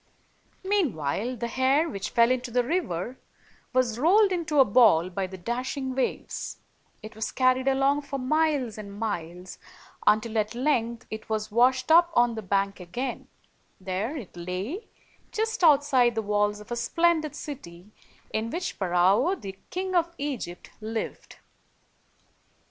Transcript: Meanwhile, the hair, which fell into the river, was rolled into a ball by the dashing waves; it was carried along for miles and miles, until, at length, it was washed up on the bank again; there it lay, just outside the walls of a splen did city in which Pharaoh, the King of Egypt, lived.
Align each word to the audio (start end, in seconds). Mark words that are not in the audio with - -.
Meanwhile, 0.63 1.35
the 1.35 1.47
hair, 1.47 1.87
which 1.87 2.09
fell 2.09 2.31
into 2.31 2.49
the 2.49 2.63
river, 2.63 3.19
was 3.71 3.99
rolled 3.99 4.31
into 4.31 4.59
a 4.59 4.65
ball 4.65 5.11
by 5.11 5.27
the 5.27 5.37
dashing 5.37 5.93
waves; 5.93 6.57
it 7.03 7.15
was 7.15 7.31
carried 7.31 7.67
along 7.67 8.01
for 8.01 8.17
miles 8.17 8.79
and 8.79 8.97
miles, 8.97 9.59
until, 10.07 10.39
at 10.39 10.55
length, 10.55 11.05
it 11.11 11.29
was 11.29 11.51
washed 11.51 11.91
up 11.91 12.09
on 12.15 12.33
the 12.33 12.41
bank 12.41 12.79
again; 12.79 13.27
there 13.79 14.17
it 14.17 14.35
lay, 14.35 14.87
just 15.31 15.63
outside 15.63 16.15
the 16.15 16.23
walls 16.23 16.59
of 16.59 16.71
a 16.71 16.75
splen 16.75 17.21
did 17.21 17.35
city 17.35 17.91
in 18.33 18.49
which 18.49 18.73
Pharaoh, 18.73 19.35
the 19.35 19.59
King 19.69 19.93
of 19.93 20.15
Egypt, 20.17 20.71
lived. 20.81 21.35